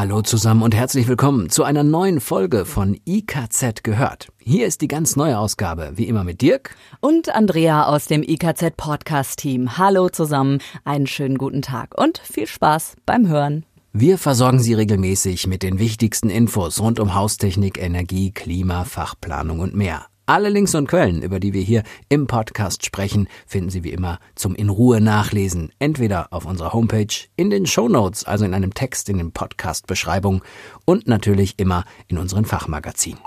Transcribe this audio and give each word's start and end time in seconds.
Hallo 0.00 0.22
zusammen 0.22 0.62
und 0.62 0.74
herzlich 0.74 1.08
willkommen 1.08 1.50
zu 1.50 1.62
einer 1.62 1.84
neuen 1.84 2.20
Folge 2.20 2.64
von 2.64 2.98
IKZ 3.06 3.82
gehört. 3.82 4.28
Hier 4.38 4.66
ist 4.66 4.80
die 4.80 4.88
ganz 4.88 5.14
neue 5.14 5.38
Ausgabe, 5.38 5.92
wie 5.96 6.08
immer 6.08 6.24
mit 6.24 6.40
Dirk 6.40 6.74
und 7.00 7.28
Andrea 7.28 7.84
aus 7.84 8.06
dem 8.06 8.22
IKZ 8.22 8.78
Podcast 8.78 9.40
Team. 9.40 9.76
Hallo 9.76 10.08
zusammen, 10.08 10.62
einen 10.84 11.06
schönen 11.06 11.36
guten 11.36 11.60
Tag 11.60 12.00
und 12.00 12.16
viel 12.16 12.46
Spaß 12.46 12.94
beim 13.04 13.28
Hören. 13.28 13.66
Wir 13.92 14.16
versorgen 14.16 14.60
Sie 14.60 14.72
regelmäßig 14.72 15.46
mit 15.46 15.62
den 15.62 15.78
wichtigsten 15.78 16.30
Infos 16.30 16.80
rund 16.80 16.98
um 16.98 17.14
Haustechnik, 17.14 17.76
Energie, 17.76 18.30
Klima, 18.30 18.84
Fachplanung 18.84 19.60
und 19.60 19.74
mehr. 19.74 20.06
Alle 20.30 20.48
Links 20.48 20.76
und 20.76 20.86
Quellen, 20.86 21.22
über 21.22 21.40
die 21.40 21.54
wir 21.54 21.60
hier 21.60 21.82
im 22.08 22.28
Podcast 22.28 22.86
sprechen, 22.86 23.26
finden 23.48 23.68
Sie 23.68 23.82
wie 23.82 23.90
immer 23.90 24.20
zum 24.36 24.54
in 24.54 24.68
Ruhe 24.68 25.00
nachlesen. 25.00 25.72
Entweder 25.80 26.28
auf 26.30 26.46
unserer 26.46 26.72
Homepage, 26.72 27.12
in 27.34 27.50
den 27.50 27.66
Show 27.66 27.88
Notes, 27.88 28.22
also 28.22 28.44
in 28.44 28.54
einem 28.54 28.72
Text 28.72 29.08
in 29.08 29.18
den 29.18 29.32
Podcast-Beschreibungen 29.32 30.42
und 30.84 31.08
natürlich 31.08 31.54
immer 31.56 31.84
in 32.06 32.16
unseren 32.16 32.44
Fachmagazinen. 32.44 33.18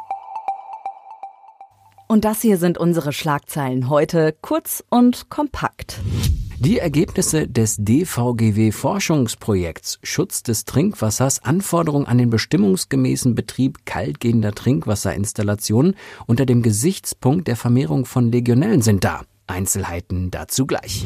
Und 2.07 2.23
das 2.23 2.41
hier 2.41 2.57
sind 2.57 2.77
unsere 2.77 3.11
Schlagzeilen 3.11 3.89
heute 3.89 4.33
kurz 4.41 4.81
und 4.89 5.27
kompakt. 5.27 5.99
Die 6.63 6.79
Ergebnisse 6.79 7.45
des 7.45 7.75
DVGW-Forschungsprojekts 7.75 9.99
Schutz 10.01 10.43
des 10.43 10.63
Trinkwassers, 10.63 11.43
Anforderungen 11.43 12.05
an 12.05 12.17
den 12.17 12.29
bestimmungsgemäßen 12.29 13.35
Betrieb 13.35 13.85
kaltgehender 13.85 14.53
Trinkwasserinstallationen 14.53 15.97
unter 16.25 16.45
dem 16.45 16.61
Gesichtspunkt 16.61 17.49
der 17.49 17.57
Vermehrung 17.57 18.05
von 18.05 18.31
Legionellen 18.31 18.81
sind 18.81 19.03
da. 19.03 19.23
Einzelheiten 19.45 20.31
dazu 20.31 20.65
gleich. 20.65 21.03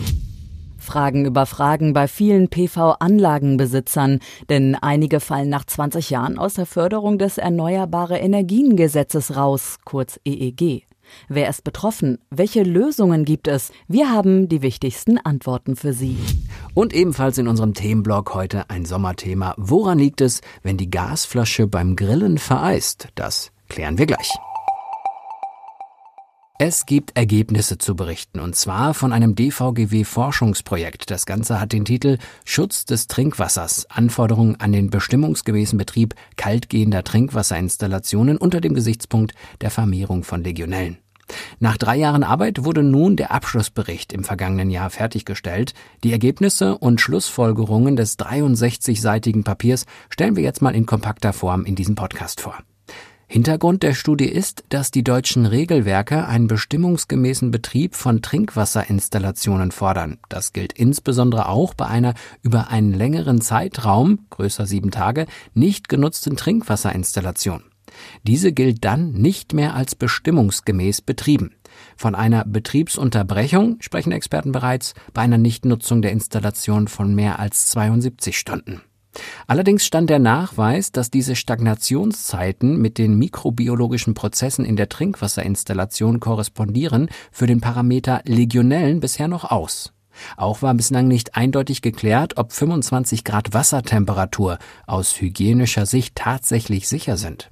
Fragen 0.77 1.25
über 1.25 1.47
Fragen 1.47 1.94
bei 1.94 2.08
vielen 2.08 2.49
PV-Anlagenbesitzern, 2.49 4.19
denn 4.49 4.75
einige 4.75 5.19
fallen 5.19 5.49
nach 5.49 5.66
20 5.66 6.11
Jahren 6.11 6.38
aus 6.38 6.53
der 6.53 6.67
Förderung 6.67 7.17
des 7.17 7.39
Erneuerbare 7.39 8.19
Energien 8.19 8.75
Gesetzes 8.75 9.36
raus, 9.36 9.77
kurz 9.83 10.19
EEG. 10.23 10.86
Wer 11.27 11.50
ist 11.50 11.63
betroffen? 11.63 12.19
Welche 12.30 12.63
Lösungen 12.63 13.25
gibt 13.25 13.47
es? 13.47 13.72
Wir 13.88 14.11
haben 14.11 14.50
die 14.50 14.61
wichtigsten 14.61 15.17
Antworten 15.17 15.75
für 15.75 15.94
Sie. 15.94 16.17
Und 16.73 16.94
ebenfalls 16.94 17.38
in 17.38 17.47
unserem 17.47 17.73
Themenblog 17.73 18.33
heute 18.33 18.69
ein 18.69 18.86
Sommerthema. 18.86 19.53
Woran 19.58 19.99
liegt 19.99 20.22
es, 20.22 20.41
wenn 20.64 20.77
die 20.77 20.89
Gasflasche 20.89 21.67
beim 21.67 21.95
Grillen 21.95 22.38
vereist? 22.38 23.09
Das 23.16 23.52
klären 23.69 23.97
wir 23.97 24.05
gleich. 24.05 24.31
Es 26.59 26.88
gibt 26.88 27.16
Ergebnisse 27.16 27.77
zu 27.77 27.95
berichten, 27.95 28.39
und 28.39 28.55
zwar 28.55 28.95
von 28.95 29.13
einem 29.13 29.36
DVGW-Forschungsprojekt. 29.36 31.11
Das 31.11 31.27
Ganze 31.27 31.61
hat 31.61 31.72
den 31.72 31.86
Titel 31.86 32.17
Schutz 32.45 32.86
des 32.86 33.05
Trinkwassers, 33.05 33.86
Anforderungen 33.91 34.59
an 34.59 34.72
den 34.72 34.89
bestimmungsgemäßen 34.89 35.77
Betrieb 35.77 36.16
kaltgehender 36.36 37.03
Trinkwasserinstallationen 37.03 38.38
unter 38.38 38.59
dem 38.59 38.73
Gesichtspunkt 38.73 39.36
der 39.61 39.69
Vermehrung 39.69 40.23
von 40.23 40.44
Legionellen. 40.44 40.97
Nach 41.59 41.77
drei 41.77 41.97
Jahren 41.97 42.23
Arbeit 42.23 42.64
wurde 42.64 42.81
nun 42.81 43.17
der 43.17 43.30
Abschlussbericht 43.30 44.11
im 44.11 44.23
vergangenen 44.23 44.71
Jahr 44.71 44.89
fertiggestellt. 44.89 45.75
Die 46.03 46.11
Ergebnisse 46.11 46.75
und 46.75 46.99
Schlussfolgerungen 46.99 47.95
des 47.95 48.17
63-seitigen 48.17 49.44
Papiers 49.44 49.86
stellen 50.09 50.36
wir 50.36 50.44
jetzt 50.44 50.64
mal 50.64 50.75
in 50.75 50.88
kompakter 50.88 51.33
Form 51.33 51.66
in 51.66 51.75
diesem 51.75 51.94
Podcast 51.94 52.42
vor. 52.42 52.58
Hintergrund 53.30 53.83
der 53.83 53.93
Studie 53.93 54.30
ist, 54.30 54.64
dass 54.70 54.89
die 54.89 55.04
deutschen 55.04 55.45
Regelwerke 55.45 56.27
einen 56.27 56.48
bestimmungsgemäßen 56.48 57.52
Betrieb 57.52 57.93
von 57.93 58.21
Trinkwasserinstallationen 58.21 59.71
fordern. 59.71 60.17
Das 60.30 60.54
gilt 60.54 60.71
insbesondere 60.71 61.49
auch 61.49 61.73
bei 61.73 61.88
einer 61.88 62.14
über 62.42 62.70
einen 62.70 62.93
längeren 62.93 63.42
Zeitraum, 63.42 64.20
größer 64.30 64.65
sieben 64.65 64.92
Tage, 64.92 65.26
nicht 65.54 65.89
genutzten 65.89 66.38
Trinkwasserinstallation. 66.38 67.64
Diese 68.23 68.54
gilt 68.54 68.86
dann 68.86 69.11
nicht 69.11 69.54
mehr 69.54 69.76
als 69.76 69.95
bestimmungsgemäß 69.95 71.02
betrieben. 71.02 71.52
Von 71.98 72.15
einer 72.15 72.45
Betriebsunterbrechung 72.45 73.77
sprechen 73.82 74.14
Experten 74.14 74.54
bereits 74.54 74.94
bei 75.14 75.21
einer 75.21 75.38
Nichtnutzung 75.38 76.02
der 76.02 76.11
Installation 76.11 76.88
von 76.88 77.14
mehr 77.14 77.39
als 77.39 77.67
72 77.67 78.38
Stunden. 78.38 78.82
Allerdings 79.48 79.86
stand 79.86 80.10
der 80.10 80.20
Nachweis, 80.20 80.92
dass 80.92 81.11
diese 81.11 81.36
Stagnationszeiten 81.36 82.78
mit 82.78 82.98
den 82.98 83.17
mikrobiologischen 83.17 84.14
Prozessen 84.14 84.66
in 84.66 84.76
der 84.76 84.89
Trinkwasserinstallation 84.89 86.20
korrespondieren, 86.20 87.10
für 87.32 87.48
den 87.48 87.61
Parameter 87.61 88.22
Legionellen 88.26 89.00
bisher 89.00 89.27
noch 89.27 89.45
aus. 89.45 89.94
Auch 90.36 90.61
war 90.61 90.73
bislang 90.73 91.08
nicht 91.08 91.36
eindeutig 91.36 91.82
geklärt, 91.82 92.38
ob 92.38 92.52
25 92.52 93.23
Grad 93.23 93.54
Wassertemperatur 93.54 94.58
aus 94.86 95.22
hygienischer 95.22 95.86
Sicht 95.86 96.16
tatsächlich 96.16 96.88
sicher 96.88 97.17
sind. 97.17 97.50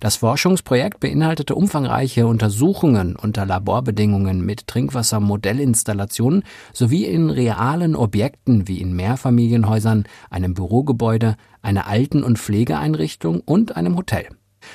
Das 0.00 0.16
Forschungsprojekt 0.16 1.00
beinhaltete 1.00 1.54
umfangreiche 1.54 2.26
Untersuchungen 2.26 3.16
unter 3.16 3.46
Laborbedingungen 3.46 4.44
mit 4.44 4.66
Trinkwassermodellinstallationen 4.66 6.44
sowie 6.72 7.04
in 7.04 7.30
realen 7.30 7.96
Objekten 7.96 8.68
wie 8.68 8.80
in 8.80 8.94
Mehrfamilienhäusern, 8.94 10.04
einem 10.30 10.54
Bürogebäude, 10.54 11.36
einer 11.62 11.86
Alten- 11.86 12.22
und 12.22 12.38
Pflegeeinrichtung 12.38 13.40
und 13.40 13.76
einem 13.76 13.96
Hotel. 13.96 14.28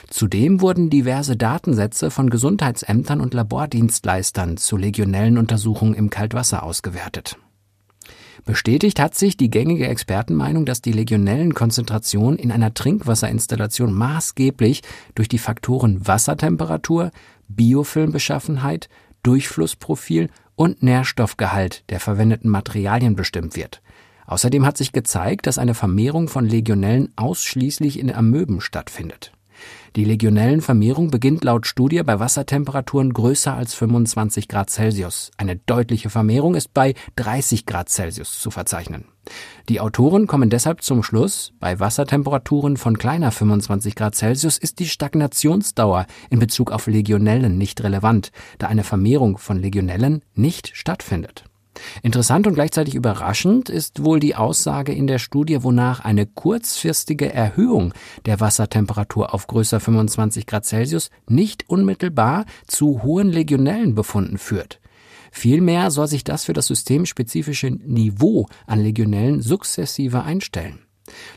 Zudem 0.09 0.62
wurden 0.62 0.90
diverse 0.90 1.35
Datensätze 1.35 2.12
von 2.12 2.30
Gesundheitsämtern 2.30 3.22
und 3.22 3.34
Labordienstleistern 3.34 4.57
zu 4.57 4.78
legionellen 4.78 5.38
Untersuchungen 5.38 5.94
im 5.94 6.09
Kaltwasser 6.09 6.63
ausgewertet. 6.63 7.38
Bestätigt 8.46 9.00
hat 9.00 9.16
sich 9.16 9.38
die 9.38 9.52
gängige 9.52 9.88
Expertenmeinung, 9.88 10.66
dass 10.66 10.81
die 10.81 10.91
Legionellenkonzentration 10.91 12.38
in 12.38 12.52
einer 12.52 12.74
Trinkwasserinstallation 12.74 13.94
maßgeblich 13.94 14.81
durch 15.13 15.28
die 15.28 15.38
Faktoren 15.38 16.06
Wassertemperatur, 16.07 17.12
Biofilmbeschaffenheit, 17.47 18.90
Durchflussprofil 19.24 20.30
und 20.56 20.81
Nährstoffgehalt 20.81 21.84
der 21.90 22.00
verwendeten 22.00 22.50
Materialien 22.50 23.16
bestimmt 23.16 23.56
wird. 23.56 23.81
Außerdem 24.25 24.66
hat 24.66 24.78
sich 24.78 24.91
gezeigt, 24.91 25.46
dass 25.46 25.57
eine 25.57 25.74
Vermehrung 25.74 26.28
von 26.28 26.46
Legionellen 26.46 27.12
ausschließlich 27.16 28.00
in 28.00 28.13
Amöben 28.13 28.62
stattfindet. 28.62 29.34
Die 29.95 30.05
Legionellenvermehrung 30.05 31.11
beginnt 31.11 31.44
laut 31.44 31.67
Studie 31.67 32.01
bei 32.03 32.19
Wassertemperaturen 32.19 33.11
größer 33.11 33.53
als 33.53 33.73
25 33.73 34.47
Grad 34.47 34.69
Celsius. 34.69 35.31
Eine 35.38 35.57
deutliche 35.57 36.09
Vermehrung 36.09 36.55
ist 36.55 36.73
bei 36.73 36.94
30 37.17 37.66
Grad 37.66 37.89
Celsius 37.89 38.39
zu 38.39 38.51
verzeichnen. 38.51 39.05
Die 39.69 39.79
Autoren 39.79 40.27
kommen 40.27 40.50
deshalb 40.50 40.81
zum 40.81 41.03
Schluss, 41.03 41.53
bei 41.59 41.79
Wassertemperaturen 41.79 42.77
von 42.77 42.97
kleiner 42.97 43.31
25 43.31 43.95
Grad 43.95 44.16
Celsius 44.16 44.57
ist 44.57 44.79
die 44.79 44.88
Stagnationsdauer 44.88 46.05
in 46.29 46.39
Bezug 46.39 46.71
auf 46.71 46.88
Legionellen 46.88 47.57
nicht 47.57 47.83
relevant, 47.83 48.31
da 48.57 48.67
eine 48.67 48.83
Vermehrung 48.83 49.38
von 49.38 49.57
Legionellen 49.57 50.23
nicht 50.33 50.71
stattfindet. 50.75 51.50
Interessant 52.03 52.47
und 52.47 52.53
gleichzeitig 52.53 52.96
überraschend 52.96 53.69
ist 53.69 54.03
wohl 54.03 54.19
die 54.19 54.36
Aussage 54.36 54.94
in 54.94 55.08
der 55.08 55.19
Studie, 55.19 55.64
wonach 55.64 56.00
eine 56.00 56.25
kurzfristige 56.25 57.34
Erhöhung 57.34 57.94
der 58.25 58.40
Wassertemperatur 58.40 59.34
auf 59.34 59.47
größer 59.47 59.80
25 59.80 60.46
Grad 60.46 60.66
Celsius 60.66 61.09
nicht 61.28 61.69
unmittelbar 61.69 62.46
zu 62.68 63.03
hohen 63.03 63.30
Legionellenbefunden 63.30 64.38
führt. 64.38 64.80
Vielmehr 65.31 65.92
soll 65.92 66.08
sich 66.08 66.24
das 66.24 66.44
für 66.44 66.53
das 66.53 66.68
systemspezifische 66.68 67.69
Niveau 67.69 68.48
an 68.68 68.81
Legionellen 68.81 69.42
sukzessive 69.42 70.24
einstellen. 70.24 70.80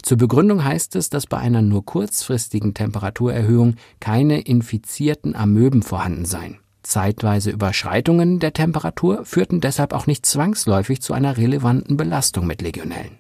Zur 0.03 0.19
Begründung 0.19 0.65
heißt 0.65 0.97
es, 0.97 1.11
dass 1.11 1.27
bei 1.27 1.39
einer 1.39 1.63
nur 1.63 1.85
kurzfristigen 1.85 2.75
Temperaturerhöhung 2.75 3.77
keine 4.01 4.41
infizierten 4.41 5.35
Amöben 5.35 5.83
vorhanden 5.83 6.25
seien. 6.25 6.59
Zeitweise 6.85 7.51
Überschreitungen 7.51 8.39
der 8.39 8.53
Temperatur 8.53 9.25
führten 9.25 9.61
deshalb 9.61 9.93
auch 9.93 10.07
nicht 10.07 10.25
zwangsläufig 10.25 11.03
zu 11.03 11.13
einer 11.13 11.37
relevanten 11.37 11.97
Belastung 11.97 12.47
mit 12.47 12.63
Legionellen. 12.63 13.19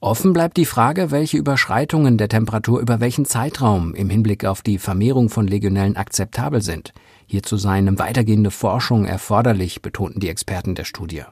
Offen 0.00 0.32
bleibt 0.32 0.56
die 0.56 0.64
Frage, 0.64 1.12
welche 1.12 1.36
Überschreitungen 1.36 2.18
der 2.18 2.28
Temperatur 2.28 2.80
über 2.80 2.98
welchen 2.98 3.24
Zeitraum 3.24 3.94
im 3.94 4.10
Hinblick 4.10 4.44
auf 4.44 4.62
die 4.62 4.78
Vermehrung 4.78 5.28
von 5.28 5.46
Legionellen 5.46 5.96
akzeptabel 5.96 6.60
sind. 6.60 6.92
Hierzu 7.26 7.56
seien 7.56 7.98
weitergehende 7.98 8.50
Forschung 8.50 9.04
erforderlich, 9.04 9.80
betonten 9.80 10.20
die 10.20 10.28
Experten 10.28 10.74
der 10.74 10.84
Studie. 10.84 11.22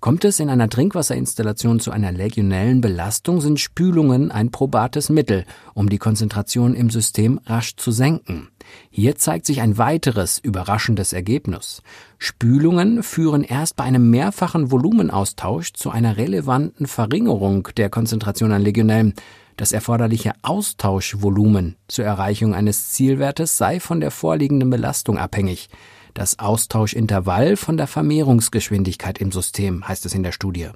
Kommt 0.00 0.24
es 0.24 0.40
in 0.40 0.48
einer 0.48 0.68
Trinkwasserinstallation 0.68 1.80
zu 1.80 1.90
einer 1.90 2.12
legionellen 2.12 2.80
Belastung, 2.80 3.40
sind 3.40 3.60
Spülungen 3.60 4.30
ein 4.30 4.50
probates 4.50 5.10
Mittel, 5.10 5.44
um 5.74 5.88
die 5.88 5.98
Konzentration 5.98 6.74
im 6.74 6.90
System 6.90 7.40
rasch 7.46 7.76
zu 7.76 7.92
senken. 7.92 8.48
Hier 8.90 9.16
zeigt 9.16 9.46
sich 9.46 9.60
ein 9.60 9.78
weiteres 9.78 10.38
überraschendes 10.38 11.12
Ergebnis. 11.12 11.82
Spülungen 12.18 13.02
führen 13.02 13.44
erst 13.44 13.76
bei 13.76 13.84
einem 13.84 14.10
mehrfachen 14.10 14.70
Volumenaustausch 14.70 15.72
zu 15.72 15.90
einer 15.90 16.16
relevanten 16.16 16.86
Verringerung 16.86 17.68
der 17.76 17.90
Konzentration 17.90 18.52
an 18.52 18.62
Legionellen. 18.62 19.14
Das 19.56 19.72
erforderliche 19.72 20.32
Austauschvolumen 20.42 21.76
zur 21.88 22.04
Erreichung 22.04 22.54
eines 22.54 22.90
Zielwertes 22.90 23.58
sei 23.58 23.80
von 23.80 24.00
der 24.00 24.10
vorliegenden 24.10 24.70
Belastung 24.70 25.18
abhängig. 25.18 25.68
Das 26.14 26.38
Austauschintervall 26.38 27.56
von 27.56 27.76
der 27.76 27.86
Vermehrungsgeschwindigkeit 27.86 29.18
im 29.18 29.32
System, 29.32 29.86
heißt 29.86 30.04
es 30.06 30.14
in 30.14 30.22
der 30.22 30.32
Studie. 30.32 30.68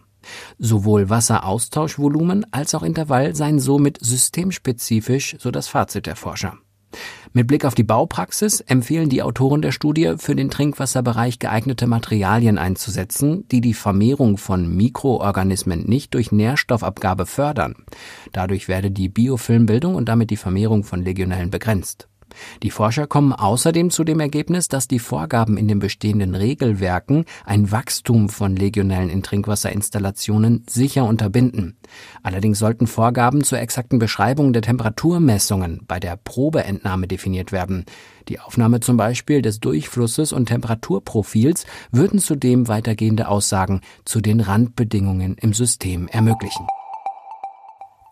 Sowohl 0.59 1.09
Wasseraustauschvolumen 1.09 2.47
als 2.53 2.75
auch 2.75 2.83
Intervall 2.83 3.35
seien 3.35 3.61
somit 3.61 3.99
systemspezifisch, 4.01 5.37
so 5.39 5.51
das 5.51 5.69
Fazit 5.69 6.07
der 6.07 6.17
Forscher. 6.17 6.57
Mit 7.37 7.49
Blick 7.49 7.67
auf 7.67 7.75
die 7.75 7.83
Baupraxis 7.83 8.63
empfehlen 8.63 9.11
die 9.11 9.21
Autoren 9.21 9.61
der 9.61 9.71
Studie, 9.71 10.15
für 10.17 10.35
den 10.35 10.49
Trinkwasserbereich 10.49 11.39
geeignete 11.39 11.87
Materialien 11.87 12.57
einzusetzen, 12.57 13.47
die 13.51 13.61
die 13.61 13.75
Vermehrung 13.75 14.39
von 14.39 14.75
Mikroorganismen 14.75 15.85
nicht 15.85 16.15
durch 16.15 16.33
Nährstoffabgabe 16.33 17.27
fördern. 17.27 17.75
Dadurch 18.33 18.69
werde 18.69 18.91
die 18.91 19.11
Biofilmbildung 19.11 19.97
und 19.97 20.09
damit 20.09 20.31
die 20.31 20.39
Vermehrung 20.39 20.83
von 20.83 21.05
Legionellen 21.05 21.51
begrenzt. 21.51 22.09
Die 22.63 22.71
Forscher 22.71 23.07
kommen 23.07 23.33
außerdem 23.33 23.91
zu 23.91 24.05
dem 24.05 24.21
Ergebnis, 24.21 24.69
dass 24.69 24.89
die 24.89 24.99
Vorgaben 24.99 25.57
in 25.57 25.69
den 25.69 25.79
bestehenden 25.79 26.35
Regelwerken 26.35 27.25
ein 27.45 27.71
Wachstum 27.71 28.29
von 28.29 28.57
Legionellen 28.57 29.11
in 29.11 29.23
Trinkwasserinstallationen 29.23 30.65
sicher 30.69 31.05
unterbinden. 31.05 31.77
Allerdings 32.23 32.59
sollten 32.59 32.87
Vorgaben 32.87 33.45
zur 33.45 33.59
exakten 33.59 33.99
Beschreibung 33.99 34.53
der 34.53 34.63
Temperaturmessungen 34.63 35.83
bei 35.87 36.01
der 36.01 36.17
Probeentnahme 36.17 37.07
definiert 37.07 37.53
werden. 37.53 37.85
Die 38.29 38.41
Aufnahme 38.41 38.81
zum 38.81 38.97
Beispiel 38.97 39.41
des 39.43 39.61
Durchflusses 39.61 40.33
und 40.33 40.47
Temperaturprofils 40.47 41.65
würden 41.93 42.19
zudem 42.19 42.69
weitergehende 42.69 43.29
Aussagen 43.29 43.81
zu 44.05 44.21
den 44.21 44.41
Randbedingungen 44.41 45.37
im 45.39 45.53
System 45.53 46.09
ermöglichen. 46.09 46.67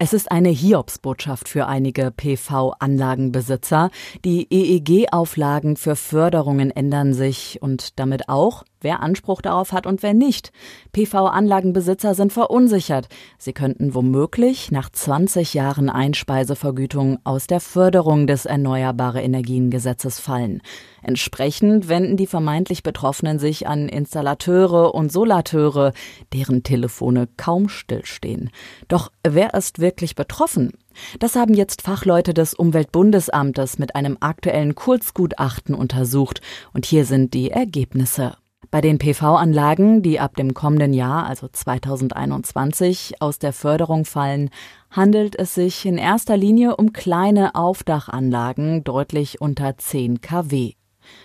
Es 0.04 0.12
ist 0.12 0.30
eine 0.30 0.50
Hiobsbotschaft 0.50 1.48
für 1.48 1.64
einige 1.64 2.10
PV-Anlagenbesitzer. 2.10 3.88
Die 4.22 4.46
EEG-Auflagen 4.50 5.78
für 5.78 5.96
Förderungen 5.96 6.70
ändern 6.70 7.14
sich 7.14 7.62
und 7.62 7.98
damit 7.98 8.28
auch 8.28 8.64
wer 8.82 9.00
Anspruch 9.00 9.40
darauf 9.40 9.72
hat 9.72 9.86
und 9.86 10.02
wer 10.02 10.12
nicht. 10.12 10.52
PV-Anlagenbesitzer 10.92 12.14
sind 12.14 12.34
verunsichert. 12.34 13.08
Sie 13.38 13.54
könnten 13.54 13.94
womöglich 13.94 14.70
nach 14.70 14.90
20 14.90 15.54
Jahren 15.54 15.88
Einspeisevergütung 15.88 17.18
aus 17.24 17.46
der 17.46 17.60
Förderung 17.60 18.26
des 18.26 18.44
Erneuerbare 18.44 19.22
Energien 19.22 19.70
Gesetzes 19.70 20.20
fallen. 20.20 20.60
Entsprechend 21.06 21.88
wenden 21.88 22.16
die 22.16 22.26
vermeintlich 22.26 22.82
Betroffenen 22.82 23.38
sich 23.38 23.68
an 23.68 23.90
Installateure 23.90 24.94
und 24.94 25.12
Solateure, 25.12 25.92
deren 26.32 26.62
Telefone 26.62 27.28
kaum 27.36 27.68
stillstehen. 27.68 28.48
Doch 28.88 29.12
wer 29.22 29.52
ist 29.52 29.80
wirklich 29.80 30.14
betroffen? 30.14 30.72
Das 31.18 31.36
haben 31.36 31.52
jetzt 31.52 31.82
Fachleute 31.82 32.32
des 32.32 32.54
Umweltbundesamtes 32.54 33.78
mit 33.78 33.94
einem 33.94 34.16
aktuellen 34.20 34.74
Kurzgutachten 34.74 35.74
untersucht. 35.74 36.40
Und 36.72 36.86
hier 36.86 37.04
sind 37.04 37.34
die 37.34 37.50
Ergebnisse. 37.50 38.38
Bei 38.70 38.80
den 38.80 38.96
PV-Anlagen, 38.96 40.02
die 40.02 40.18
ab 40.20 40.36
dem 40.36 40.54
kommenden 40.54 40.94
Jahr, 40.94 41.26
also 41.26 41.48
2021, 41.48 43.20
aus 43.20 43.38
der 43.38 43.52
Förderung 43.52 44.06
fallen, 44.06 44.48
handelt 44.90 45.38
es 45.38 45.54
sich 45.54 45.84
in 45.84 45.98
erster 45.98 46.38
Linie 46.38 46.76
um 46.76 46.94
kleine 46.94 47.54
Aufdachanlagen 47.54 48.84
deutlich 48.84 49.42
unter 49.42 49.76
10 49.76 50.22
kW. 50.22 50.72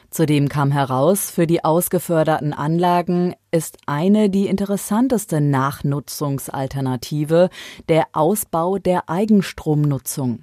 Zudem 0.10 0.50
kam 0.50 0.72
heraus, 0.72 1.30
für 1.30 1.46
die 1.46 1.64
ausgeförderten 1.64 2.54
Anlagen 2.54 3.36
ist 3.52 3.78
eine 3.86 4.30
die 4.30 4.48
interessanteste 4.48 5.42
Nachnutzungsalternative 5.42 7.50
der 7.88 8.08
Ausbau 8.14 8.80
der 8.80 9.10
Eigenstromnutzung. 9.10 10.42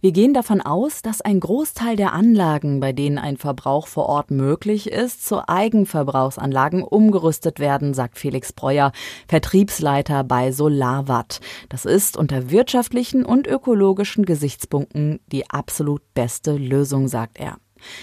Wir 0.00 0.12
gehen 0.12 0.34
davon 0.34 0.60
aus, 0.60 1.02
dass 1.02 1.20
ein 1.20 1.40
Großteil 1.40 1.96
der 1.96 2.12
Anlagen, 2.12 2.80
bei 2.80 2.92
denen 2.92 3.18
ein 3.18 3.36
Verbrauch 3.36 3.86
vor 3.86 4.06
Ort 4.06 4.30
möglich 4.30 4.90
ist, 4.90 5.26
zu 5.26 5.48
Eigenverbrauchsanlagen 5.48 6.82
umgerüstet 6.82 7.58
werden, 7.58 7.94
sagt 7.94 8.18
Felix 8.18 8.52
Breuer, 8.52 8.92
Vertriebsleiter 9.28 10.24
bei 10.24 10.52
Solarwatt. 10.52 11.40
Das 11.68 11.84
ist 11.84 12.16
unter 12.16 12.50
wirtschaftlichen 12.50 13.24
und 13.24 13.46
ökologischen 13.46 14.24
Gesichtspunkten 14.24 15.20
die 15.26 15.48
absolut 15.50 16.02
beste 16.14 16.52
Lösung, 16.52 17.08
sagt 17.08 17.38
er. 17.38 17.56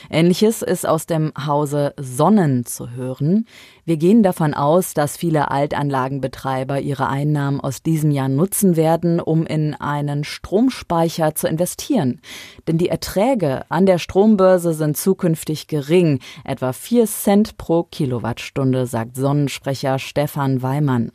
Ähnliches 0.10 0.62
ist 0.62 0.88
aus 0.88 1.06
dem 1.06 1.32
Hause 1.46 1.94
Sonnen 1.98 2.66
zu 2.66 2.92
hören. 2.92 3.46
Wir 3.86 3.98
gehen 3.98 4.24
davon 4.24 4.54
aus, 4.54 4.94
dass 4.94 5.18
viele 5.18 5.52
Altanlagenbetreiber 5.52 6.80
ihre 6.80 7.08
Einnahmen 7.08 7.60
aus 7.60 7.82
diesem 7.82 8.12
Jahr 8.12 8.30
nutzen 8.30 8.76
werden, 8.76 9.20
um 9.20 9.46
in 9.46 9.74
einen 9.74 10.24
Stromspeicher 10.24 11.36
zu 11.36 11.48
investieren. 11.48 12.22
Denn 12.68 12.78
die 12.78 12.90
Erträge 12.90 13.64
an 13.70 13.86
der 13.86 13.98
Strombörse 13.98 14.74
sind 14.74 14.98
zukünftig 14.98 15.68
gering, 15.68 16.20
etwa 16.44 16.74
4 16.74 17.06
Cent 17.06 17.58
pro 17.58 17.84
Kilowattstunde, 17.84 18.86
sagt 18.86 19.16
Sonnensprecher 19.16 20.00
Stefan 20.00 20.62
Weimann. 20.62 21.12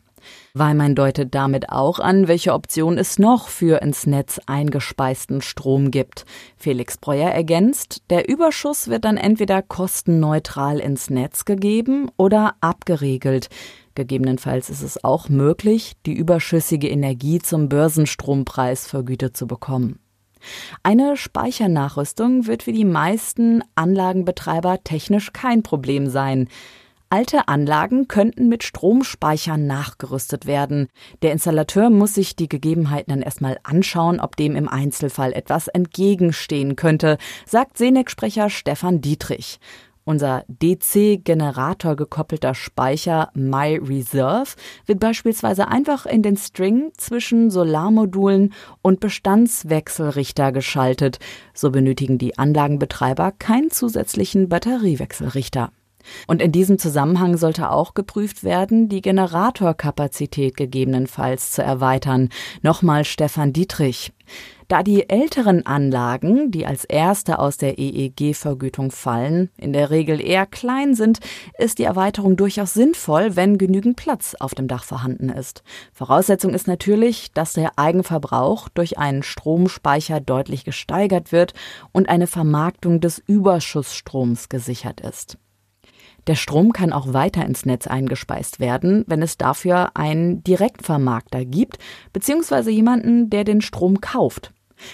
Weimann 0.55 0.95
deutet 0.95 1.35
damit 1.35 1.71
auch 1.71 1.99
an, 1.99 2.29
welche 2.29 2.53
Option 2.53 2.99
es 2.99 3.19
noch 3.19 3.49
für 3.49 3.83
ins 3.83 4.07
Netz 4.07 4.41
eingespeisten 4.47 5.43
Strom 5.43 5.91
gibt. 5.91 6.25
Felix 6.57 6.97
Breuer 6.97 7.31
ergänzt, 7.31 8.03
der 8.11 8.29
Überschuss 8.29 8.89
wird 8.89 9.05
dann 9.05 9.17
entweder 9.17 9.63
kostenneutral 9.63 10.79
ins 10.79 11.11
Netz 11.11 11.45
gegeben 11.45 12.11
oder 12.17 12.55
abgeregelt. 12.61 13.49
Gegebenenfalls 13.95 14.71
ist 14.71 14.83
es 14.83 15.05
auch 15.05 15.29
möglich, 15.29 15.93
die 16.05 16.15
überschüssige 16.15 16.89
Energie 16.89 17.39
zum 17.39 17.69
Börsenstrompreis 17.69 18.87
vergütet 18.87 19.37
zu 19.37 19.47
bekommen. 19.47 20.01
Eine 20.83 21.17
Speichernachrüstung 21.17 22.47
wird 22.47 22.65
für 22.65 22.73
die 22.73 22.85
meisten 22.85 23.63
Anlagenbetreiber 23.75 24.83
technisch 24.85 25.33
kein 25.33 25.63
Problem 25.63 26.09
sein. 26.09 26.49
Alte 27.15 27.47
Anlagen 27.47 28.09
könnten 28.09 28.49
mit 28.49 28.65
Stromspeichern 28.65 29.69
nachgerüstet 29.69 30.47
werden. 30.47 30.89
Der 31.23 31.31
Installateur 31.31 31.89
muss 31.89 32.17
sich 32.17 32.35
die 32.35 32.49
Gegebenheiten 32.49 33.11
dann 33.13 33.23
erstmal 33.23 33.57
anschauen, 33.63 34.19
ob 34.19 34.35
dem 34.35 34.57
im 34.57 34.69
Einzelfall 34.69 35.33
etwas 35.33 35.69
entgegenstehen 35.69 36.75
könnte, 36.75 37.19
sagt 37.47 37.79
Senec-Sprecher 37.79 38.51
Stefan 38.51 39.01
Dietrich. 39.01 39.61
Unser 40.03 40.43
DC-Generator 40.49 41.95
gekoppelter 41.95 42.53
Speicher 42.57 43.31
MyReserve 43.35 44.57
wird 44.87 44.99
beispielsweise 44.99 45.69
einfach 45.69 46.07
in 46.07 46.23
den 46.23 46.37
String 46.37 46.91
zwischen 46.97 47.49
Solarmodulen 47.49 48.53
und 48.83 48.99
Bestandswechselrichter 48.99 50.51
geschaltet. 50.51 51.21
So 51.55 51.71
benötigen 51.71 52.19
die 52.19 52.37
Anlagenbetreiber 52.37 53.31
keinen 53.39 53.71
zusätzlichen 53.71 54.49
Batteriewechselrichter. 54.49 55.71
Und 56.27 56.43
in 56.43 56.53
diesem 56.53 56.79
Zusammenhang 56.79 57.37
sollte 57.37 57.71
auch 57.71 57.95
geprüft 57.95 58.45
werden, 58.45 58.89
die 58.89 59.03
Generatorkapazität 59.03 60.57
gegebenenfalls 60.57 61.51
zu 61.51 61.63
erweitern. 61.63 62.29
Nochmal 62.63 63.05
Stefan 63.05 63.53
Dietrich. 63.53 64.13
Da 64.69 64.83
die 64.83 65.11
älteren 65.11 65.67
Anlagen, 65.67 66.51
die 66.51 66.67
als 66.67 66.85
erste 66.85 67.39
aus 67.39 67.59
der 67.59 67.79
EEG-Vergütung 67.79 68.91
fallen, 68.91 69.51
in 69.59 69.75
der 69.75 69.91
Regel 69.91 70.21
eher 70.21 70.47
klein 70.47 70.95
sind, 70.95 71.21
ist 71.59 71.79
die 71.79 71.85
Erweiterung 71.85 72.37
durchaus 72.37 72.73
sinnvoll, 72.73 73.37
wenn 73.37 73.59
genügend 73.59 73.97
Platz 73.97 74.35
auf 74.41 74.55
dem 74.55 74.67
Dach 74.67 74.85
vorhanden 74.85 75.29
ist. 75.29 75.63
Voraussetzung 75.93 76.55
ist 76.55 76.67
natürlich, 76.67 77.33
dass 77.33 77.53
der 77.53 77.79
Eigenverbrauch 77.79 78.69
durch 78.71 78.99
einen 78.99 79.23
Stromspeicher 79.23 80.21
deutlich 80.21 80.65
gesteigert 80.65 81.31
wird 81.31 81.53
und 81.93 82.09
eine 82.09 82.27
Vermarktung 82.27 83.01
des 83.01 83.19
Überschussstroms 83.19 84.49
gesichert 84.49 85.01
ist. 85.01 85.37
Der 86.27 86.35
Strom 86.35 86.73
kann 86.73 86.93
auch 86.93 87.13
weiter 87.13 87.45
ins 87.45 87.67
Netz 87.67 87.87
eingespeist 87.87 88.61
werden, 88.61 89.05
wenn 89.07 89.23
es 89.23 89.37
dafür 89.37 89.97
einen 89.97 90.43
Direktvermarkter 90.43 91.45
gibt, 91.45 91.79
beziehungsweise 92.13 92.71
jemanden, 92.71 93.31
der 93.31 93.45
den 93.45 93.61
Strom 93.61 94.01
kauft. 94.01 94.53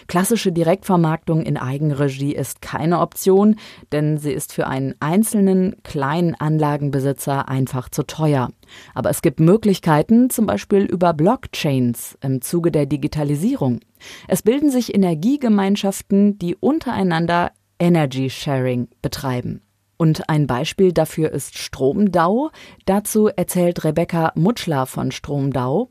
Klassische 0.09 0.53
Direktvermarktung 0.53 1.43
in 1.43 1.57
Eigenregie 1.57 2.35
ist 2.35 2.61
keine 2.61 3.01
Option, 3.01 3.57
denn 3.93 4.19
sie 4.19 4.33
ist 4.33 4.53
für 4.53 4.67
einen 4.67 4.95
einzelnen 5.01 5.77
kleinen 5.83 6.35
Anlagenbesitzer 6.35 7.49
einfach 7.49 7.89
zu 7.89 8.03
teuer. 8.05 8.51
Aber 8.95 9.11
es 9.11 9.23
gibt 9.23 9.41
Möglichkeiten, 9.41 10.31
zum 10.31 10.47
Beispiel 10.47 10.83
über 10.83 11.13
Blockchains 11.13 12.19
im 12.23 12.43
Zuge 12.43 12.71
der 12.71 12.87
Digitalisierung. 12.87 13.81
Es 14.29 14.43
bilden 14.43 14.71
sich 14.71 14.95
Energiegemeinschaften, 14.95 16.39
die 16.39 16.57
untereinander 16.57 17.53
Energy 17.79 18.29
Sharing 18.31 18.89
betreiben. 19.03 19.63
Und 20.01 20.31
ein 20.31 20.47
Beispiel 20.47 20.95
dafür 20.95 21.31
ist 21.31 21.59
Stromdau. 21.59 22.53
Dazu 22.87 23.29
erzählt 23.29 23.85
Rebecca 23.85 24.33
Mutschler 24.35 24.87
von 24.87 25.13
Stromdau. 25.13 25.91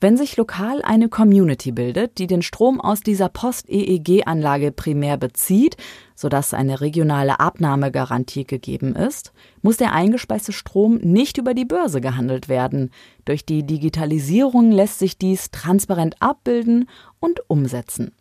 Wenn 0.00 0.16
sich 0.16 0.38
lokal 0.38 0.80
eine 0.80 1.10
Community 1.10 1.70
bildet, 1.70 2.16
die 2.16 2.26
den 2.26 2.40
Strom 2.40 2.80
aus 2.80 3.00
dieser 3.00 3.28
Post-EEG-Anlage 3.28 4.72
primär 4.72 5.18
bezieht, 5.18 5.76
sodass 6.14 6.54
eine 6.54 6.80
regionale 6.80 7.38
Abnahmegarantie 7.38 8.44
gegeben 8.44 8.96
ist, 8.96 9.34
muss 9.60 9.76
der 9.76 9.92
eingespeiste 9.92 10.54
Strom 10.54 10.96
nicht 11.02 11.36
über 11.36 11.52
die 11.52 11.66
Börse 11.66 12.00
gehandelt 12.00 12.48
werden. 12.48 12.92
Durch 13.26 13.44
die 13.44 13.66
Digitalisierung 13.66 14.72
lässt 14.72 15.00
sich 15.00 15.18
dies 15.18 15.50
transparent 15.50 16.16
abbilden 16.20 16.88
und 17.20 17.42
umsetzen. 17.50 18.12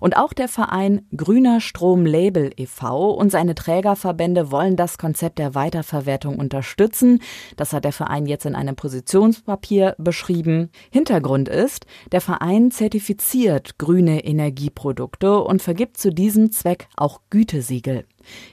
Und 0.00 0.16
auch 0.16 0.32
der 0.32 0.48
Verein 0.48 1.06
Grüner 1.16 1.60
Strom 1.60 2.06
Label 2.06 2.50
e.V. 2.56 3.10
und 3.10 3.30
seine 3.30 3.54
Trägerverbände 3.54 4.50
wollen 4.50 4.76
das 4.76 4.98
Konzept 4.98 5.38
der 5.38 5.54
Weiterverwertung 5.54 6.38
unterstützen. 6.38 7.20
Das 7.56 7.72
hat 7.72 7.84
der 7.84 7.92
Verein 7.92 8.26
jetzt 8.26 8.46
in 8.46 8.54
einem 8.54 8.76
Positionspapier 8.76 9.94
beschrieben. 9.98 10.70
Hintergrund 10.90 11.48
ist, 11.48 11.86
der 12.10 12.20
Verein 12.20 12.70
zertifiziert 12.70 13.78
grüne 13.78 14.24
Energieprodukte 14.24 15.40
und 15.40 15.62
vergibt 15.62 15.96
zu 15.96 16.12
diesem 16.12 16.52
Zweck 16.52 16.88
auch 16.96 17.20
Gütesiegel. 17.30 18.04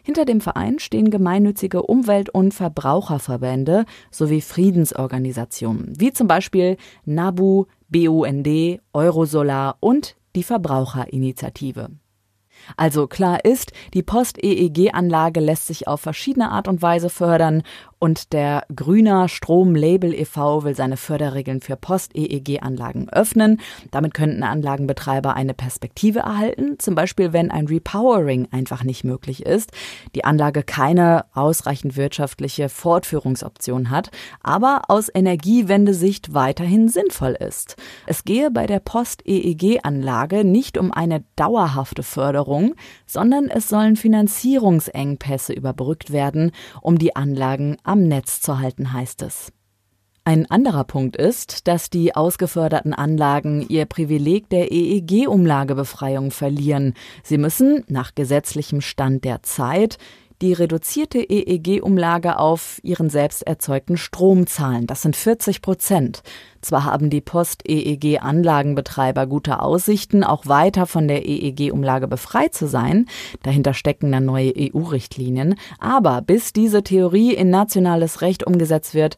Hinter 0.04 0.26
dem 0.26 0.42
Verein 0.42 0.80
stehen 0.80 1.12
gemeinnützige 1.12 1.84
Umwelt- 1.84 2.30
und 2.30 2.54
Verbraucherverbände 2.54 3.86
sowie 4.12 4.42
Friedensorganisationen, 4.42 5.94
wie 5.98 6.12
zum 6.12 6.28
Beispiel 6.28 6.78
NABU, 7.06 7.66
BUND, 7.90 8.82
Eurosolar 8.94 9.78
und 9.80 10.16
die 10.36 10.44
Verbraucherinitiative. 10.44 11.90
Also 12.78 13.08
klar 13.08 13.46
ist, 13.46 13.72
die 13.94 14.04
Post-EEG-Anlage 14.04 15.40
lässt 15.40 15.68
sich 15.68 15.88
auf 15.88 16.02
verschiedene 16.02 16.52
Art 16.52 16.68
und 16.68 16.82
Weise 16.82 17.10
fördern 17.10 17.64
und 18.00 18.32
der 18.32 18.64
Grüner 18.74 19.28
Strom 19.28 19.76
Label 19.76 20.14
e.V. 20.14 20.64
will 20.64 20.74
seine 20.74 20.96
Förderregeln 20.96 21.60
für 21.60 21.76
Post-EEG-Anlagen 21.76 23.10
öffnen. 23.10 23.60
Damit 23.92 24.14
könnten 24.14 24.44
Anlagenbetreiber 24.44 25.36
eine 25.36 25.54
Perspektive 25.54 26.20
erhalten, 26.20 26.80
zum 26.80 26.96
Beispiel 26.96 27.34
wenn 27.34 27.52
ein 27.52 27.68
Repowering 27.68 28.48
einfach 28.52 28.86
nicht 28.86 29.04
möglich 29.04 29.46
ist, 29.46 29.72
die 30.16 30.24
Anlage 30.24 30.64
keine 30.64 31.26
ausreichend 31.34 31.98
wirtschaftliche 31.98 32.70
Fortführungsoption 32.70 33.90
hat, 33.90 34.12
aber 34.42 34.84
aus 34.88 35.10
Energiewendesicht 35.14 36.34
weiterhin 36.34 36.88
sinnvoll 36.88 37.36
ist. 37.38 37.76
Es 38.08 38.24
gehe 38.24 38.50
bei 38.50 38.66
der 38.66 38.80
Post-EEG-Anlage 38.80 40.46
nicht 40.46 40.78
um 40.78 40.94
eine 40.94 41.26
dauerhafte 41.36 42.04
Förderung, 42.04 42.76
sondern 43.06 43.50
es 43.50 43.68
sollen 43.68 43.98
Finanzierungsengpässe 43.98 45.52
überbrückt 45.52 46.12
werden, 46.12 46.52
um 46.82 46.98
die 46.98 47.18
Anlagen 47.18 47.76
am 47.90 48.04
Netz 48.08 48.40
zu 48.40 48.60
halten, 48.60 48.94
heißt 48.94 49.24
es. 49.24 49.52
Ein 50.24 50.46
anderer 50.52 50.84
Punkt 50.84 51.16
ist, 51.16 51.68
dass 51.68 51.90
die 51.90 52.16
ausgeförderten 52.16 52.94
Anlagen 52.94 53.66
ihr 53.68 53.86
Privileg 53.86 54.48
der 54.50 54.72
EEG-Umlagebefreiung 54.72 56.30
verlieren. 56.30 56.94
Sie 57.24 57.40
müssen, 57.40 57.84
nach 57.88 58.14
gesetzlichem 58.14 58.82
Stand 58.82 59.24
der 59.24 59.42
Zeit, 59.42 59.98
die 60.42 60.54
reduzierte 60.54 61.20
EEG-Umlage 61.20 62.40
auf 62.40 62.80
ihren 62.82 63.10
selbst 63.10 63.46
erzeugten 63.46 63.98
Strom 63.98 64.48
zahlen. 64.48 64.88
Das 64.88 65.02
sind 65.02 65.18
40 65.18 65.62
Prozent. 65.62 66.24
Zwar 66.62 66.86
haben 66.86 67.10
die 67.10 67.22
Post-EEG-Anlagenbetreiber 67.22 69.28
gute 69.28 69.62
Aussichten, 69.62 70.24
auch 70.24 70.48
weiter 70.48 70.86
von 70.86 71.08
der 71.08 71.28
EEG-Umlage 71.28 72.08
befreit 72.08 72.54
zu 72.54 72.68
sein. 72.68 73.08
Dahinter 73.44 73.74
stecken 73.74 74.12
dann 74.12 74.26
neue 74.26 74.54
EU-Richtlinien. 74.56 75.56
Aber 75.80 76.22
bis 76.22 76.54
diese 76.54 76.84
Theorie 76.84 77.34
in 77.34 77.50
nationales 77.50 78.22
Recht 78.22 78.46
umgesetzt 78.46 78.94
wird, 78.94 79.18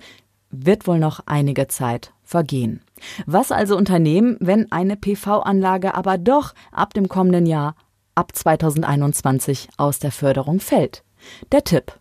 wird 0.50 0.88
wohl 0.88 1.00
noch 1.00 1.22
einige 1.28 1.68
Zeit 1.68 2.14
vergehen. 2.24 2.82
Was 3.26 3.52
also 3.52 3.78
unternehmen, 3.78 4.38
wenn 4.40 4.72
eine 4.72 4.96
PV-Anlage 4.96 5.94
aber 5.94 6.18
doch 6.18 6.54
ab 6.72 6.94
dem 6.94 7.10
kommenden 7.10 7.46
Jahr, 7.46 7.76
ab 8.16 8.36
2021, 8.36 9.70
aus 9.78 10.00
der 10.00 10.12
Förderung 10.12 10.60
fällt? 10.60 11.04
Der 11.52 11.64
Tipp. 11.64 11.94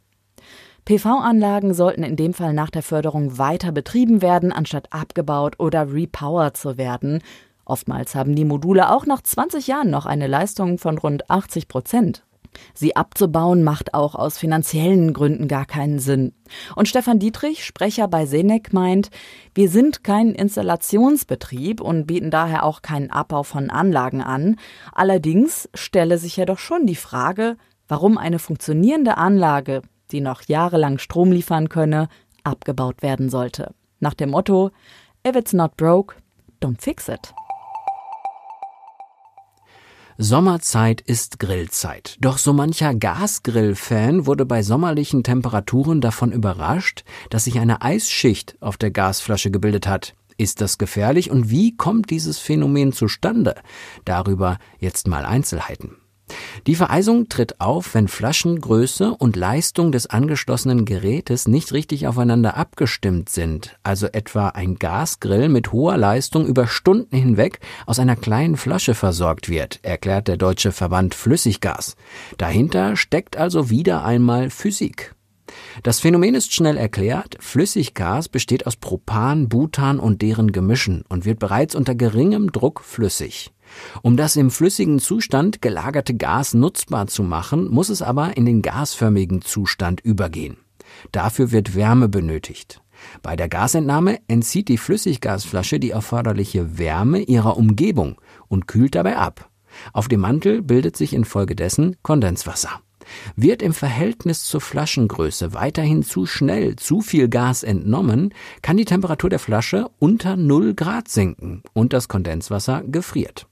PV-Anlagen 0.85 1.75
sollten 1.75 2.03
in 2.03 2.17
dem 2.17 2.35
Fall 2.35 2.53
nach 2.53 2.71
der 2.71 2.83
Förderung 2.83 3.39
weiter 3.39 3.71
betrieben 3.71 4.23
werden, 4.23 4.53
anstatt 4.53 4.93
abgebaut 4.93 5.61
oder 5.61 5.93
repowered 5.93 6.57
zu 6.57 6.79
werden. 6.79 7.23
Oftmals 7.65 8.15
haben 8.15 8.35
die 8.35 8.45
Module 8.45 8.91
auch 8.91 9.07
nach 9.07 9.23
20 9.23 9.67
Jahren 9.69 9.91
noch 9.91 10.07
eine 10.07 10.27
Leistung 10.27 10.79
von 10.79 10.99
rund 10.99 11.31
80 11.31 11.69
Prozent. 11.69 12.25
Sie 12.75 12.97
abzubauen 12.97 13.62
macht 13.62 13.95
auch 13.95 14.15
aus 14.15 14.39
finanziellen 14.39 15.12
Gründen 15.12 15.47
gar 15.49 15.67
keinen 15.67 16.00
Sinn. 16.00 16.33
Und 16.75 16.89
Stefan 16.89 17.19
Dietrich, 17.19 17.65
Sprecher 17.65 18.09
bei 18.09 18.27
Senec, 18.27 18.73
meint, 18.73 19.11
wir 19.55 19.69
sind 19.69 20.03
kein 20.03 20.35
Installationsbetrieb 20.35 21.81
und 21.81 22.07
bieten 22.07 22.31
daher 22.31 22.65
auch 22.65 22.83
keinen 22.83 23.11
Abbau 23.11 23.45
von 23.45 23.71
Anlagen 23.71 24.23
an. 24.23 24.57
Allerdings 24.93 25.69
stelle 25.75 26.19
sich 26.19 26.37
ja 26.37 26.45
doch 26.45 26.59
schon 26.59 26.87
die 26.87 26.97
Frage, 26.97 27.57
warum 27.91 28.19
eine 28.19 28.39
funktionierende 28.39 29.17
Anlage, 29.17 29.83
die 30.13 30.21
noch 30.21 30.43
jahrelang 30.43 30.99
Strom 30.99 31.33
liefern 31.33 31.69
könne, 31.69 32.09
abgebaut 32.45 33.03
werden 33.03 33.29
sollte. 33.29 33.75
Nach 33.99 34.15
dem 34.15 34.31
Motto 34.31 34.71
If 35.27 35.37
it's 35.37 35.53
not 35.53 35.77
broke, 35.77 36.15
don't 36.63 36.81
fix 36.81 37.09
it. 37.09 37.35
Sommerzeit 40.17 41.01
ist 41.01 41.39
Grillzeit. 41.39 42.17
Doch 42.21 42.39
so 42.39 42.53
mancher 42.53 42.95
Gasgrill-Fan 42.95 44.27
wurde 44.27 44.47
bei 44.47 44.63
sommerlichen 44.63 45.25
Temperaturen 45.25 46.01
davon 46.01 46.31
überrascht, 46.31 47.05
dass 47.31 47.45
sich 47.45 47.59
eine 47.59 47.83
Eisschicht 47.83 48.57
auf 48.61 48.77
der 48.77 48.91
Gasflasche 48.91 49.51
gebildet 49.51 49.87
hat. 49.87 50.15
Ist 50.37 50.61
das 50.61 50.79
gefährlich 50.79 51.31
und 51.31 51.51
wie 51.51 51.77
kommt 51.77 52.11
dieses 52.11 52.39
Phänomen 52.39 52.93
zustande? 52.93 53.57
Darüber 54.05 54.59
jetzt 54.79 55.09
mal 55.09 55.25
Einzelheiten. 55.25 55.97
Die 56.67 56.75
Vereisung 56.75 57.29
tritt 57.29 57.61
auf, 57.61 57.95
wenn 57.95 58.09
Flaschengröße 58.09 59.15
und 59.15 59.37
Leistung 59.37 59.93
des 59.93 60.07
angeschlossenen 60.09 60.85
Gerätes 60.85 61.49
nicht 61.49 61.73
richtig 61.73 62.07
aufeinander 62.07 62.57
abgestimmt 62.57 63.29
sind, 63.29 63.77
also 63.83 64.07
etwa 64.07 64.49
ein 64.49 64.77
Gasgrill 64.77 65.49
mit 65.49 65.73
hoher 65.73 65.97
Leistung 65.97 66.47
über 66.47 66.67
Stunden 66.67 67.17
hinweg 67.17 67.61
aus 67.87 67.99
einer 67.99 68.17
kleinen 68.17 68.57
Flasche 68.57 68.95
versorgt 68.95 69.49
wird, 69.49 69.81
erklärt 69.83 70.29
der 70.29 70.37
Deutsche 70.37 70.73
Verband 70.73 71.15
Flüssiggas. 71.15 71.97
Dahinter 72.39 72.97
steckt 72.97 73.37
also 73.37 73.71
wieder 73.71 74.05
einmal 74.05 74.51
Physik. 74.51 75.15
Das 75.83 76.01
Phänomen 76.01 76.35
ist 76.35 76.53
schnell 76.53 76.77
erklärt. 76.77 77.37
Flüssiggas 77.41 78.29
besteht 78.29 78.67
aus 78.67 78.77
Propan, 78.77 79.49
Butan 79.49 79.99
und 79.99 80.23
deren 80.23 80.53
Gemischen 80.53 81.05
und 81.09 81.25
wird 81.25 81.39
bereits 81.39 81.75
unter 81.75 81.95
geringem 81.95 82.53
Druck 82.53 82.83
flüssig. 82.83 83.51
Um 84.03 84.17
das 84.17 84.37
im 84.37 84.50
flüssigen 84.50 84.99
Zustand 84.99 85.62
gelagerte 85.62 86.15
Gas 86.15 86.55
nutzbar 86.55 87.07
zu 87.07 87.23
machen, 87.23 87.69
muss 87.69 87.89
es 87.89 88.03
aber 88.03 88.37
in 88.37 88.47
den 88.47 88.62
gasförmigen 88.62 89.43
Zustand 89.43 90.00
übergehen. 90.00 90.57
Dafür 91.12 91.53
wird 91.53 91.75
Wärme 91.75 92.09
benötigt. 92.09 92.83
Bei 93.23 93.37
der 93.37 93.49
Gasentnahme 93.49 94.19
entzieht 94.29 94.69
die 94.69 94.79
Flüssiggasflasche 94.79 95.81
die 95.81 95.91
erforderliche 95.91 96.79
Wärme 96.79 97.21
ihrer 97.21 97.57
Umgebung 97.57 98.21
und 98.49 98.67
kühlt 98.67 98.95
dabei 98.95 99.17
ab. 99.17 99.49
Auf 99.93 100.09
dem 100.09 100.21
Mantel 100.21 100.62
bildet 100.62 100.97
sich 100.97 101.15
infolgedessen 101.15 101.97
Kondenswasser. 102.03 102.81
Wird 103.35 103.62
im 103.62 103.73
Verhältnis 103.73 104.45
zur 104.45 104.61
Flaschengröße 104.61 105.53
weiterhin 105.53 106.03
zu 106.03 106.27
schnell 106.27 106.77
zu 106.77 107.00
viel 107.00 107.29
Gas 107.29 107.62
entnommen, 107.62 108.35
kann 108.62 108.77
die 108.77 108.85
Temperatur 108.85 109.31
der 109.31 109.39
Flasche 109.39 109.89
unter 109.99 110.37
0 110.37 110.75
Grad 110.75 111.09
sinken 111.09 111.62
und 111.73 111.93
das 111.93 112.09
Kondenswasser 112.09 112.83
gefriert. 112.87 113.50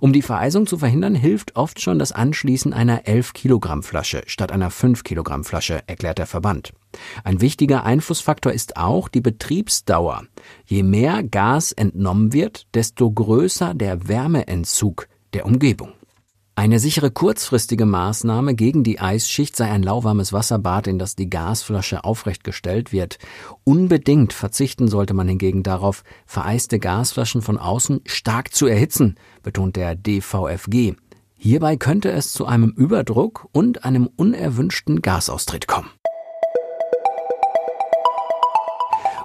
Um 0.00 0.12
die 0.12 0.22
Vereisung 0.22 0.66
zu 0.66 0.78
verhindern, 0.78 1.14
hilft 1.14 1.56
oft 1.56 1.80
schon 1.80 1.98
das 1.98 2.12
Anschließen 2.12 2.72
einer 2.72 3.06
11 3.06 3.32
Kilogramm 3.32 3.82
Flasche 3.82 4.22
statt 4.26 4.52
einer 4.52 4.70
5 4.70 5.04
Kilogramm 5.04 5.44
Flasche, 5.44 5.82
erklärt 5.86 6.18
der 6.18 6.26
Verband. 6.26 6.72
Ein 7.24 7.40
wichtiger 7.40 7.84
Einflussfaktor 7.84 8.52
ist 8.52 8.76
auch 8.76 9.08
die 9.08 9.20
Betriebsdauer. 9.20 10.24
Je 10.66 10.82
mehr 10.82 11.22
Gas 11.22 11.72
entnommen 11.72 12.32
wird, 12.32 12.66
desto 12.74 13.10
größer 13.10 13.74
der 13.74 14.08
Wärmeentzug 14.08 15.08
der 15.32 15.46
Umgebung. 15.46 15.92
Eine 16.56 16.78
sichere 16.78 17.10
kurzfristige 17.10 17.84
Maßnahme 17.84 18.54
gegen 18.54 18.84
die 18.84 19.00
Eisschicht 19.00 19.56
sei 19.56 19.70
ein 19.70 19.82
lauwarmes 19.82 20.32
Wasserbad, 20.32 20.86
in 20.86 21.00
das 21.00 21.16
die 21.16 21.28
Gasflasche 21.28 22.04
aufrechtgestellt 22.04 22.92
wird. 22.92 23.18
Unbedingt 23.64 24.32
verzichten 24.32 24.86
sollte 24.86 25.14
man 25.14 25.26
hingegen 25.26 25.64
darauf, 25.64 26.04
vereiste 26.26 26.78
Gasflaschen 26.78 27.42
von 27.42 27.58
außen 27.58 28.02
stark 28.06 28.54
zu 28.54 28.66
erhitzen, 28.66 29.16
betont 29.42 29.74
der 29.74 29.96
DVFG. 29.96 30.94
Hierbei 31.36 31.76
könnte 31.76 32.12
es 32.12 32.32
zu 32.32 32.46
einem 32.46 32.70
Überdruck 32.70 33.48
und 33.50 33.84
einem 33.84 34.08
unerwünschten 34.16 35.02
Gasaustritt 35.02 35.66
kommen. 35.66 35.90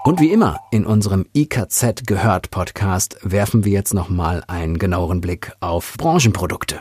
Und 0.03 0.21
wie 0.21 0.31
immer 0.31 0.61
in 0.71 0.85
unserem 0.85 1.25
IKZ 1.35 2.05
gehört 2.05 2.51
Podcast 2.51 3.17
werfen 3.21 3.65
wir 3.65 3.73
jetzt 3.73 3.93
nochmal 3.93 4.43
einen 4.47 4.79
genaueren 4.79 5.19
Blick 5.19 5.51
auf 5.59 5.95
Branchenprodukte. 5.97 6.79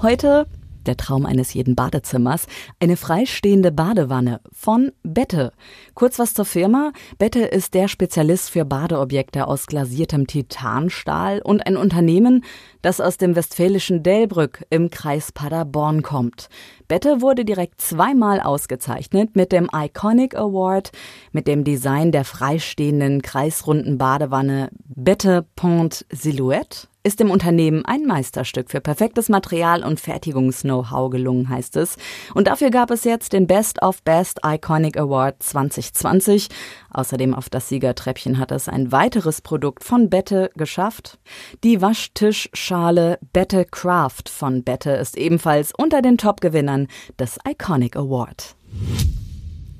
Heute 0.00 0.46
der 0.88 0.96
Traum 0.96 1.26
eines 1.26 1.54
jeden 1.54 1.76
Badezimmers. 1.76 2.46
Eine 2.80 2.96
freistehende 2.96 3.70
Badewanne 3.70 4.40
von 4.50 4.90
Bette. 5.02 5.52
Kurz 5.94 6.18
was 6.18 6.34
zur 6.34 6.46
Firma. 6.46 6.92
Bette 7.18 7.40
ist 7.40 7.74
der 7.74 7.88
Spezialist 7.88 8.50
für 8.50 8.64
Badeobjekte 8.64 9.46
aus 9.46 9.66
glasiertem 9.66 10.26
Titanstahl 10.26 11.40
und 11.44 11.66
ein 11.66 11.76
Unternehmen, 11.76 12.44
das 12.82 13.00
aus 13.00 13.18
dem 13.18 13.36
westfälischen 13.36 14.02
Delbrück 14.02 14.64
im 14.70 14.90
Kreis 14.90 15.30
Paderborn 15.30 16.02
kommt. 16.02 16.48
Bette 16.88 17.20
wurde 17.20 17.44
direkt 17.44 17.82
zweimal 17.82 18.40
ausgezeichnet 18.40 19.36
mit 19.36 19.52
dem 19.52 19.68
Iconic 19.70 20.34
Award, 20.34 20.90
mit 21.32 21.46
dem 21.46 21.62
Design 21.62 22.12
der 22.12 22.24
freistehenden 22.24 23.20
kreisrunden 23.20 23.98
Badewanne 23.98 24.70
Bette 24.86 25.44
Pont 25.54 26.06
Silhouette 26.10 26.88
ist 27.08 27.20
dem 27.20 27.30
Unternehmen 27.30 27.84
ein 27.86 28.04
Meisterstück 28.04 28.70
für 28.70 28.82
perfektes 28.82 29.30
Material 29.30 29.82
und 29.82 29.98
Fertigungs-Know-how 29.98 31.10
gelungen, 31.10 31.48
heißt 31.48 31.76
es. 31.76 31.96
Und 32.34 32.48
dafür 32.48 32.70
gab 32.70 32.90
es 32.90 33.04
jetzt 33.04 33.32
den 33.32 33.46
Best 33.46 33.80
of 33.82 34.02
Best 34.02 34.40
Iconic 34.44 34.98
Award 34.98 35.42
2020. 35.42 36.48
Außerdem 36.90 37.34
auf 37.34 37.48
das 37.48 37.68
Siegertreppchen 37.68 38.38
hat 38.38 38.52
es 38.52 38.68
ein 38.68 38.92
weiteres 38.92 39.40
Produkt 39.40 39.84
von 39.84 40.10
Bette 40.10 40.50
geschafft. 40.56 41.18
Die 41.64 41.80
Waschtischschale 41.80 43.18
Bette 43.32 43.64
Craft 43.64 44.28
von 44.28 44.62
Bette 44.62 44.90
ist 44.90 45.16
ebenfalls 45.16 45.72
unter 45.76 46.02
den 46.02 46.18
Top-Gewinnern 46.18 46.77
des 47.18 47.38
Iconic 47.48 47.96
Award. 47.96 48.54